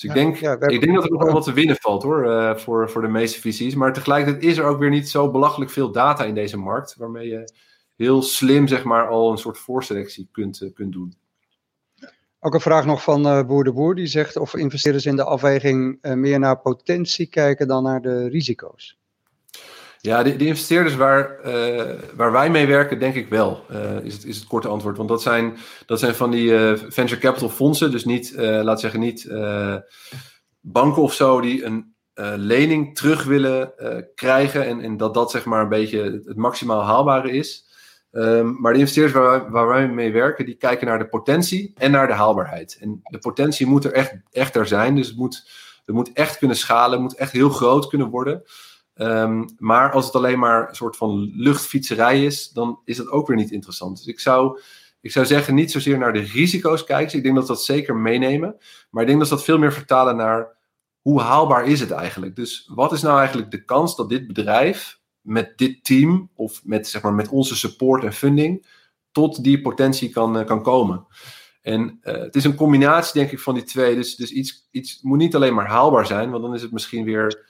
[0.00, 0.36] Dus ik, denk,
[0.70, 3.08] ik denk dat er nog wel wat te winnen valt hoor, uh, voor, voor de
[3.08, 3.74] meeste visies.
[3.74, 7.28] Maar tegelijkertijd is er ook weer niet zo belachelijk veel data in deze markt, waarmee
[7.28, 7.52] je
[7.96, 11.14] heel slim zeg maar al een soort voorselectie kunt, uh, kunt doen.
[12.38, 15.24] Ook een vraag nog van uh, Boer de Boer, die zegt of investeerders in de
[15.24, 18.99] afweging meer naar potentie kijken dan naar de risico's.
[20.02, 24.14] Ja, de, de investeerders waar, uh, waar wij mee werken, denk ik wel, uh, is,
[24.14, 24.96] het, is het korte antwoord.
[24.96, 29.00] Want dat zijn, dat zijn van die uh, venture capital fondsen, dus niet, laat zeggen,
[29.00, 29.28] niet
[30.60, 31.94] banken of zo die een
[32.36, 33.72] lening terug willen
[34.14, 37.68] krijgen en, en dat dat zeg maar een beetje het, maximaal haalbare is.
[38.12, 41.72] Um, maar de investeerders waar wij, waar wij mee werken, die kijken naar de potentie
[41.76, 42.78] en naar de haalbaarheid.
[42.80, 45.50] En de potentie moet er echt, echt er zijn, dus het moet,
[45.84, 48.42] het moet echt kunnen schalen, het moet echt heel groot kunnen worden.
[49.02, 53.26] Um, maar als het alleen maar een soort van luchtfietserij is, dan is dat ook
[53.26, 53.96] weer niet interessant.
[53.96, 54.60] Dus ik zou,
[55.00, 57.16] ik zou zeggen, niet zozeer naar de risico's kijken.
[57.16, 58.56] Ik denk dat dat zeker meenemen.
[58.90, 60.56] Maar ik denk dat ze dat veel meer vertalen naar
[61.00, 62.36] hoe haalbaar is het eigenlijk.
[62.36, 66.88] Dus wat is nou eigenlijk de kans dat dit bedrijf met dit team of met,
[66.88, 68.66] zeg maar, met onze support en funding
[69.12, 71.06] tot die potentie kan, uh, kan komen.
[71.62, 73.94] En uh, het is een combinatie, denk ik, van die twee.
[73.94, 77.04] Dus, dus iets, iets moet niet alleen maar haalbaar zijn, want dan is het misschien
[77.04, 77.48] weer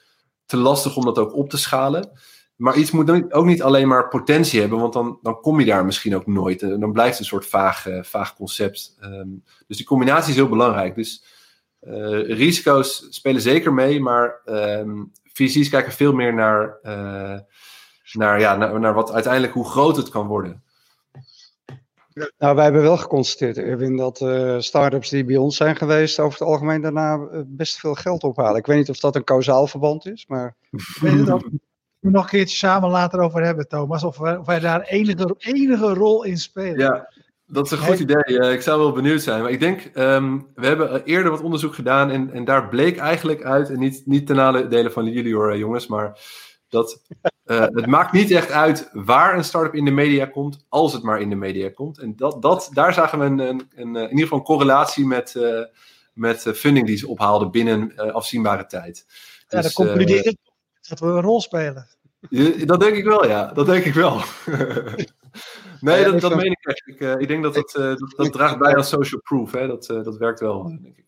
[0.51, 2.11] te lastig om dat ook op te schalen.
[2.55, 5.85] Maar iets moet ook niet alleen maar potentie hebben, want dan, dan kom je daar
[5.85, 6.61] misschien ook nooit.
[6.61, 8.97] En dan blijft het een soort vaag, uh, vaag concept.
[9.03, 10.95] Um, dus die combinatie is heel belangrijk.
[10.95, 11.23] Dus
[11.81, 15.11] uh, risico's spelen zeker mee, maar um,
[15.69, 16.79] kijken veel meer naar,
[18.13, 20.63] naar, ja, naar wat uiteindelijk hoe groot het kan worden.
[22.37, 26.39] Nou, wij hebben wel geconstateerd, Erwin, dat uh, start-ups die bij ons zijn geweest, over
[26.39, 28.57] het algemeen daarna uh, best veel geld ophalen.
[28.57, 30.55] Ik weet niet of dat een kausaal verband is, maar.
[30.71, 31.49] Ik weet het ook.
[31.99, 34.03] We nog een keertje samen later over hebben, Thomas.
[34.03, 36.77] Of wij, of wij daar enige, enige rol in spelen.
[36.77, 37.13] Ja,
[37.45, 38.23] dat is een goed idee.
[38.25, 39.41] Uh, ik zou wel benieuwd zijn.
[39.41, 43.43] Maar ik denk, um, we hebben eerder wat onderzoek gedaan en, en daar bleek eigenlijk
[43.43, 46.19] uit, en niet, niet ten nadele van jullie hoor, jongens, maar
[46.71, 47.01] dat
[47.45, 51.03] uh, het maakt niet echt uit waar een start-up in de media komt, als het
[51.03, 51.99] maar in de media komt.
[51.99, 55.33] En dat, dat, daar zagen we een, een, een in ieder geval een correlatie met,
[55.37, 55.63] uh,
[56.13, 59.05] met funding die ze ophaalden binnen uh, afzienbare tijd.
[59.47, 60.37] Ja, dus, dan concludeer ik
[60.89, 61.87] dat we een rol spelen.
[62.65, 63.53] Dat denk ik wel, ja.
[63.53, 64.21] Dat denk ik wel.
[65.79, 66.87] nee, dat, dat meen ik echt.
[66.87, 69.51] Ik, ik denk dat dat, dat, dat draagt bij als social proof.
[69.51, 69.67] Hè.
[69.67, 71.05] Dat, dat werkt wel, denk ik.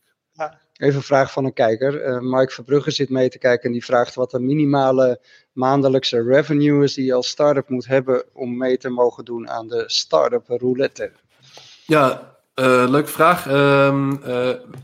[0.83, 2.07] Even een vraag van een kijker.
[2.07, 5.19] Uh, Mark Verbrugge zit mee te kijken en die vraagt wat de minimale
[5.51, 9.67] maandelijkse revenue is die je als start-up moet hebben om mee te mogen doen aan
[9.67, 11.11] de start-up roulette.
[11.85, 13.47] Ja, uh, leuke vraag.
[13.47, 14.17] Um, uh,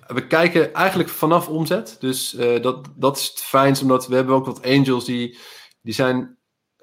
[0.08, 1.96] we kijken eigenlijk vanaf omzet.
[2.00, 5.38] Dus dat, dat is het fijnst, omdat we hebben ook wat angels die,
[5.82, 6.38] die zijn,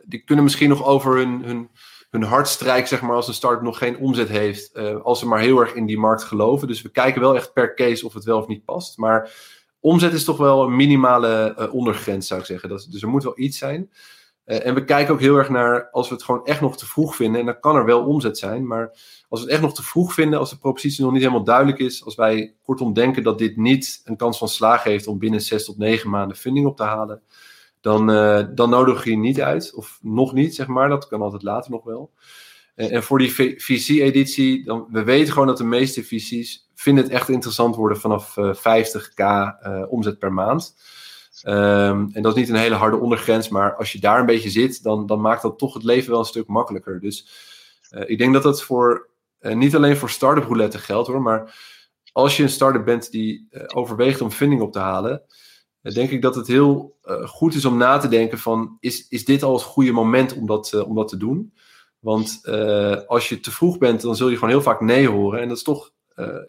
[0.04, 1.70] die kunnen misschien nog over hun, hun
[2.16, 5.40] hun hartstrijk, zeg maar, als een start nog geen omzet heeft, uh, als ze maar
[5.40, 6.68] heel erg in die markt geloven.
[6.68, 8.96] Dus we kijken wel echt per case of het wel of niet past.
[8.96, 9.32] Maar
[9.80, 12.68] omzet is toch wel een minimale uh, ondergrens, zou ik zeggen.
[12.68, 13.90] Dat, dus er moet wel iets zijn.
[14.46, 16.86] Uh, en we kijken ook heel erg naar, als we het gewoon echt nog te
[16.86, 18.90] vroeg vinden, en dan kan er wel omzet zijn, maar
[19.28, 21.78] als we het echt nog te vroeg vinden, als de propositie nog niet helemaal duidelijk
[21.78, 25.40] is, als wij kortom denken dat dit niet een kans van slagen heeft om binnen
[25.40, 27.22] zes tot negen maanden funding op te halen,
[27.86, 29.74] dan, uh, dan nodig je niet uit.
[29.74, 30.88] Of nog niet, zeg maar.
[30.88, 32.12] Dat kan altijd later nog wel.
[32.74, 37.12] En, en voor die VC-editie, dan, we weten gewoon dat de meeste VC's vinden het
[37.12, 40.76] echt interessant worden vanaf uh, 50k uh, omzet per maand.
[41.42, 44.50] Ehm, en dat is niet een hele harde ondergrens, maar als je daar een beetje
[44.50, 47.00] zit, dan, dan maakt dat toch het leven wel een stuk makkelijker.
[47.00, 47.28] Dus
[48.06, 49.08] ik denk dat dat voor,
[49.40, 51.56] niet alleen voor start-up roulette geldt hoor, maar
[52.12, 55.22] als je een start-up bent die overweegt om funding op te halen,
[55.94, 59.42] denk ik dat het heel goed is om na te denken van, is, is dit
[59.42, 61.52] al het goede moment om dat, om dat te doen?
[61.98, 62.40] Want
[63.06, 65.40] als je te vroeg bent, dan zul je gewoon heel vaak nee horen.
[65.40, 65.92] En dat is toch,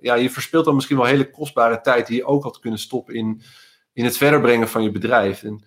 [0.01, 3.15] ja, je verspeelt dan misschien wel hele kostbare tijd die je ook had kunnen stoppen
[3.15, 3.41] in,
[3.93, 5.43] in het verder brengen van je bedrijf.
[5.43, 5.65] En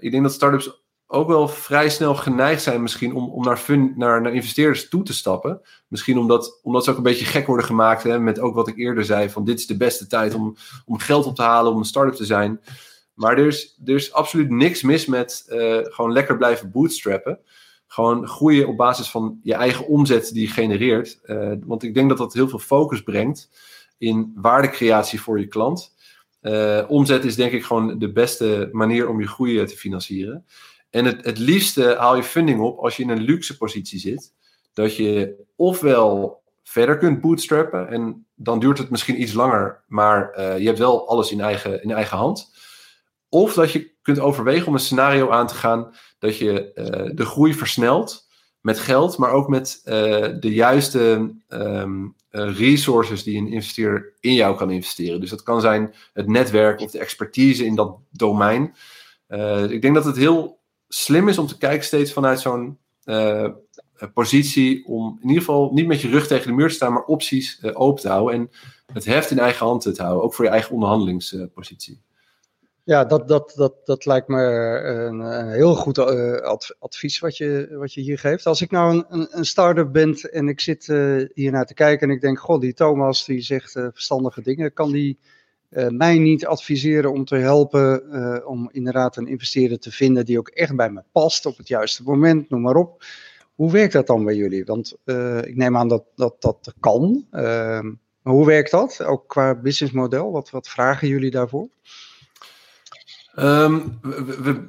[0.00, 0.81] ik denk dat startups
[1.12, 5.02] ook wel vrij snel geneigd zijn misschien om, om naar, fun, naar, naar investeerders toe
[5.02, 5.60] te stappen.
[5.88, 8.76] Misschien omdat, omdat ze ook een beetje gek worden gemaakt hè, met ook wat ik
[8.76, 11.78] eerder zei, van dit is de beste tijd om, om geld op te halen, om
[11.78, 12.60] een start-up te zijn.
[13.14, 15.44] Maar er is, er is absoluut niks mis met
[15.90, 17.38] gewoon lekker blijven bootstrappen
[17.92, 21.20] gewoon groeien op basis van je eigen omzet die je genereert.
[21.24, 23.50] Uh, want ik denk dat dat heel veel focus brengt
[23.98, 25.94] in waardecreatie voor je klant.
[26.42, 30.44] Uh, omzet is denk ik gewoon de beste manier om je groei te financieren.
[30.92, 34.32] En het, het liefste haal je funding op als je in een luxe positie zit.
[34.72, 40.58] Dat je ofwel verder kunt bootstrappen en dan duurt het misschien iets langer, maar uh,
[40.58, 42.50] je hebt wel alles in eigen, in eigen hand.
[43.28, 47.24] Of dat je kunt overwegen om een scenario aan te gaan dat je uh, de
[47.24, 48.28] groei versnelt
[48.60, 49.92] met geld, maar ook met uh,
[50.40, 51.84] de juiste uh,
[52.30, 55.20] resources die een investeerder in jou kan investeren.
[55.20, 58.74] Dus dat kan zijn het netwerk of de expertise in dat domein.
[59.68, 60.60] ik denk dat het heel
[60.94, 62.78] slim is om te kijken steeds vanuit zo'n
[64.14, 67.04] positie om in ieder geval niet met je rug tegen de muur te staan, maar
[67.04, 68.50] opties open te houden en
[68.92, 72.00] het heft in eigen hand te houden, ook voor je eigen onderhandelingspositie.
[72.84, 77.68] Ja, dat, dat, dat, dat lijkt me een, een heel goed uh, advies wat je,
[77.78, 78.46] wat je hier geeft.
[78.46, 80.86] Als ik nou een, een start-up ben en ik zit
[81.34, 84.92] hier naar te kijken en ik denk, god, die Thomas die zegt verstandige dingen, kan
[84.92, 85.18] die
[85.88, 88.02] mij niet adviseren om te helpen
[88.46, 92.02] om inderdaad een investeerder te vinden die ook echt bij me past op het juiste
[92.02, 93.04] moment, noem maar op.
[93.54, 94.64] Hoe werkt dat dan bij jullie?
[94.64, 94.96] Want
[95.46, 97.26] ik neem aan dat dat, dat kan.
[97.30, 99.02] Ehm, hoe werkt dat?
[99.02, 101.68] Ook qua businessmodel, wat, wat vragen jullie daarvoor?
[103.38, 103.98] Um,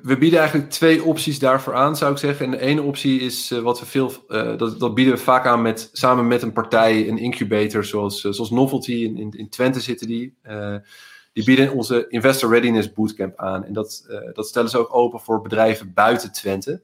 [0.01, 2.45] we, bieden eigenlijk twee opties daarvoor aan, zou ik zeggen.
[2.45, 5.45] En de ene optie is uh, wat we veel, uh, dat, dat, bieden we vaak
[5.45, 9.79] aan met, samen met een partij, een incubator, zoals, uh, zoals Novelty in, in, Twente
[9.79, 10.37] zitten die.
[11.33, 13.65] die bieden onze Investor Readiness Bootcamp aan.
[13.65, 16.81] En dat, dat stellen ze ook open voor bedrijven buiten Twente.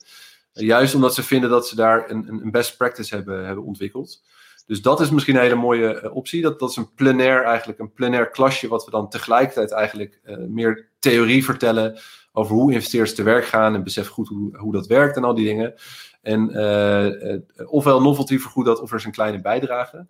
[0.52, 4.22] juist omdat ze vinden dat ze daar een, een best practice hebben, hebben ontwikkeld.
[4.66, 6.42] Dus dat is misschien een hele mooie optie.
[6.42, 10.89] Dat, dat is een plenair eigenlijk, een plenair klasje, wat we dan tegelijkertijd eigenlijk meer
[11.00, 12.00] theorie vertellen
[12.32, 15.36] over hoe investeerders te werk gaan en besef goed hoe, hoe dat werkt en al
[15.36, 15.74] die dingen.
[16.22, 20.08] En uh, ofwel novelty vergoed dat, of er is een kleine bijdrage.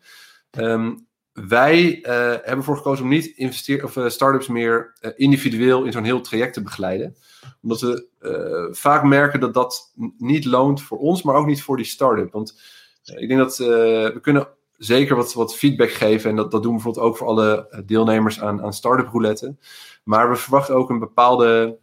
[0.52, 6.22] Um, wij hebben ervoor gekozen om niet investeer of startups meer individueel in zo'n heel
[6.22, 7.16] traject te begeleiden.
[7.62, 11.86] Omdat we vaak merken dat dat niet loont voor ons, maar ook niet voor die
[11.86, 12.32] start-up.
[12.32, 12.62] Want
[13.04, 14.48] ik denk dat we kunnen
[14.80, 16.30] zeker wat, wat feedback geven.
[16.30, 19.56] En dat, dat doen we bijvoorbeeld ook voor alle eh, deelnemers aan, aan start-up roulette.
[20.04, 21.78] Maar we verwachten ook een bepaalde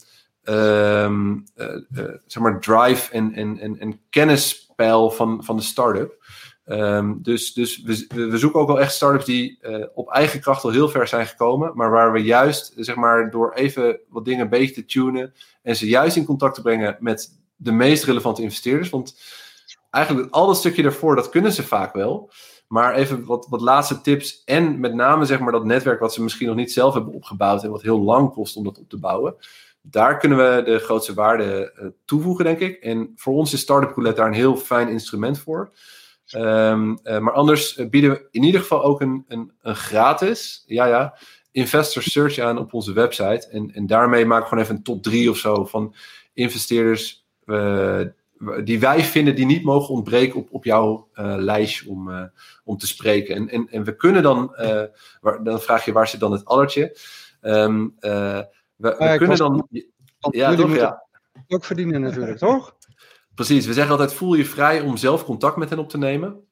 [0.44, 6.24] um, uh, uh, zeg maar drive en, en, en, en kennispeil van, van de start-up.
[6.68, 9.58] Um, dus dus we, we zoeken ook wel echt start-ups die
[9.94, 11.72] op eigen kracht al heel ver zijn gekomen.
[11.74, 15.34] Maar waar we juist, zeg maar, door even wat dingen een beetje te tunen.
[15.62, 18.90] En ze juist in contact te brengen met de meest relevante investeerders.
[18.90, 19.20] Want
[19.90, 22.30] eigenlijk al dat stukje daarvoor, dat kunnen ze vaak wel.
[22.68, 24.42] Maar even wat, wat laatste tips.
[24.44, 27.64] En met name zeg maar dat netwerk wat ze misschien nog niet zelf hebben opgebouwd.
[27.64, 29.36] En wat heel lang kost om dat op te bouwen.
[29.80, 32.76] Daar kunnen we de grootste waarde uh, toevoegen, denk ik.
[32.82, 35.72] En voor ons is Startup Roulette daar een heel fijn instrument voor.
[36.36, 40.64] Um, uh, maar anders eh, bieden we in ieder geval ook een, een, een gratis
[40.66, 41.18] ja, ja,
[41.52, 43.48] investor search aan op onze website.
[43.50, 45.94] En, en daarmee maken we gewoon even een top 3 of zo van
[46.32, 47.26] investeerders
[48.64, 52.22] die wij vinden die niet mogen ontbreken op, op jouw uh, lijstje om, uh,
[52.64, 53.34] om te spreken.
[53.34, 54.82] En, en, en we kunnen dan, uh,
[55.20, 56.98] waar, dan vraag je waar zit dan het allertje?
[57.42, 59.68] Um, we, we kunnen dan.
[60.30, 61.04] Ja, toch, ja.
[61.48, 62.74] Ook verdienen natuurlijk, toch?
[63.34, 66.46] Precies, we zeggen altijd: voel je vrij om zelf contact met hen op te nemen.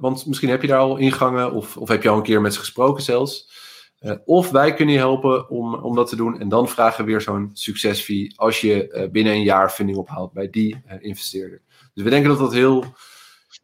[0.00, 2.52] want misschien heb je daar al ingangen, of, of heb je al een keer met
[2.54, 3.66] ze gesproken zelfs.
[4.00, 6.40] Uh, of wij kunnen je helpen om, om dat te doen.
[6.40, 10.32] En dan vragen we weer zo'n succesfee als je uh, binnen een jaar funding ophaalt
[10.32, 11.60] bij die uh, investeerder.
[11.94, 12.84] Dus we denken dat dat heel,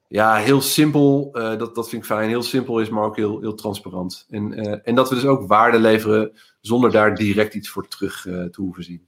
[0.09, 3.55] ja, heel simpel, dat, dat vind ik fijn, heel simpel is, maar ook heel, heel
[3.55, 4.27] transparant.
[4.31, 8.57] En, en dat we dus ook waarde leveren zonder daar direct iets voor terug te
[8.57, 9.07] hoeven zien.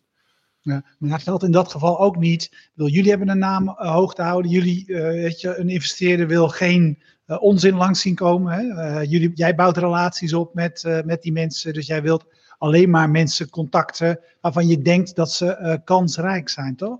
[0.60, 2.70] Ja, maar dat geldt in dat geval ook niet.
[2.74, 4.50] Jullie hebben een naam hoog te houden.
[4.50, 8.64] Jullie, weet je, een investeerder wil geen onzin langs zien komen.
[8.64, 12.24] Uh, jullie, jij bouwt relaties op met, uh, met die mensen, dus jij wilt
[12.58, 16.98] alleen maar mensen contacten waarvan je denkt dat ze kansrijk zijn, toch?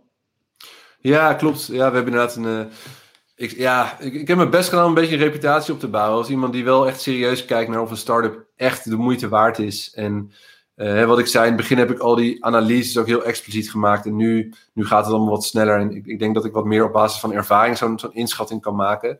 [0.99, 1.67] Ja, klopt.
[1.67, 2.69] Ja, we hebben inderdaad een.
[3.35, 6.19] ik, ja, ik, heb mijn best gedaan om een beetje een reputatie op te bouwen.
[6.19, 9.59] Als iemand die wel echt serieus kijkt naar of een start-up echt de moeite waard
[9.59, 9.93] is.
[9.95, 10.33] En
[11.07, 14.07] wat ik zei, in het begin heb ik al die analyses ook heel expliciet gemaakt.
[14.07, 15.79] En nu, nu gaat het allemaal wat sneller.
[15.79, 18.61] En ik, ik denk dat ik wat meer op basis van ervaring zo'n zo'n inschatting
[18.61, 19.19] kan maken.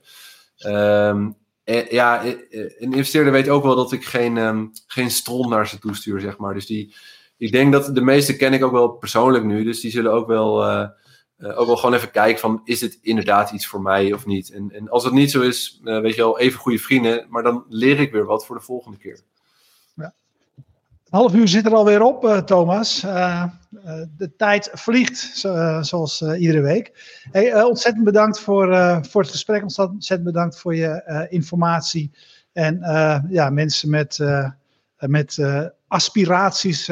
[0.67, 5.69] Um, en, ja, een investeerder weet ook wel dat ik geen, um, geen stront naar
[5.69, 6.55] ze toestuur, zeg maar.
[6.55, 6.95] Dus die,
[7.37, 9.65] ik denk dat de meeste ken ik ook wel persoonlijk nu.
[9.65, 10.65] Dus die zullen ook wel,
[11.39, 14.51] ook wel gewoon even kijken van, is dit inderdaad iets voor mij of niet?
[14.51, 17.27] En, en als dat niet zo is, weet je wel, even goede vrienden.
[17.29, 19.21] Maar dan leer ik weer wat voor de volgende keer.
[21.17, 23.05] Half uur zit er alweer op, uh, Thomas.
[23.05, 23.45] Uh,
[23.85, 26.93] uh, de tijd vliegt, zo, zoals iedere week.
[27.31, 28.67] Hey, ontzettend bedankt voor,
[29.09, 29.63] voor het gesprek.
[29.63, 32.11] Ontzettend bedankt voor je informatie.
[32.53, 32.79] En
[33.29, 34.19] ja, mensen met,
[34.99, 35.39] met
[35.89, 36.91] aspiraties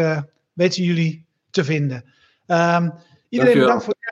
[0.53, 2.05] weten jullie te vinden.
[2.47, 2.93] Um,
[3.29, 4.04] iedereen bedankt voor het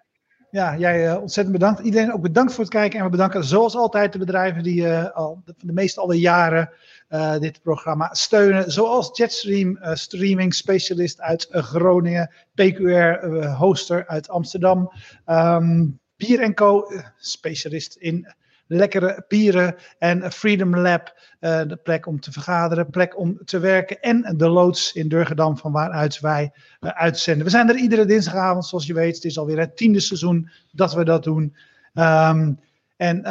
[0.53, 1.81] ja, jij ontzettend bedankt.
[1.81, 2.99] Iedereen ook bedankt voor het kijken.
[2.99, 6.71] En we bedanken zoals altijd de bedrijven die al de, de meeste alweer jaren
[7.11, 8.71] uh, dit programma steunen.
[8.71, 14.93] Zoals Jetstream, uh, streaming specialist uit uh, Groningen, PQR hoster uit Amsterdam,
[15.27, 16.85] um, Bier Co,
[17.17, 18.35] specialist in
[18.67, 24.35] lekkere bieren en Freedom Lab, de plek om te vergaderen, plek om te werken en
[24.37, 27.45] de loods in Durgedam van waaruit wij uitzenden.
[27.45, 29.15] We zijn er iedere dinsdagavond, zoals je weet.
[29.15, 31.57] Het is alweer het tiende seizoen dat we dat doen.
[31.95, 32.61] Um,
[32.97, 33.23] en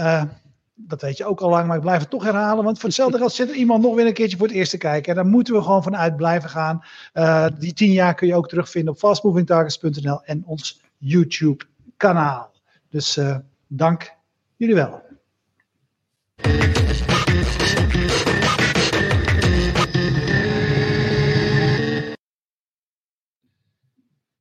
[0.76, 2.64] dat weet je ook al lang, maar ik blijf het toch herhalen.
[2.64, 4.78] Want voor hetzelfde geld zit er iemand nog weer een keertje voor het eerst te
[4.78, 5.10] kijken.
[5.10, 6.84] En daar moeten we gewoon vanuit blijven gaan.
[7.58, 11.66] Die tien jaar kun je ook terugvinden op fastmovingtargets.nl en ons YouTube
[11.98, 12.52] kanaal.
[12.90, 13.20] Dus
[13.68, 14.14] dank
[14.56, 15.11] jullie wel.
[16.44, 17.08] Yeah.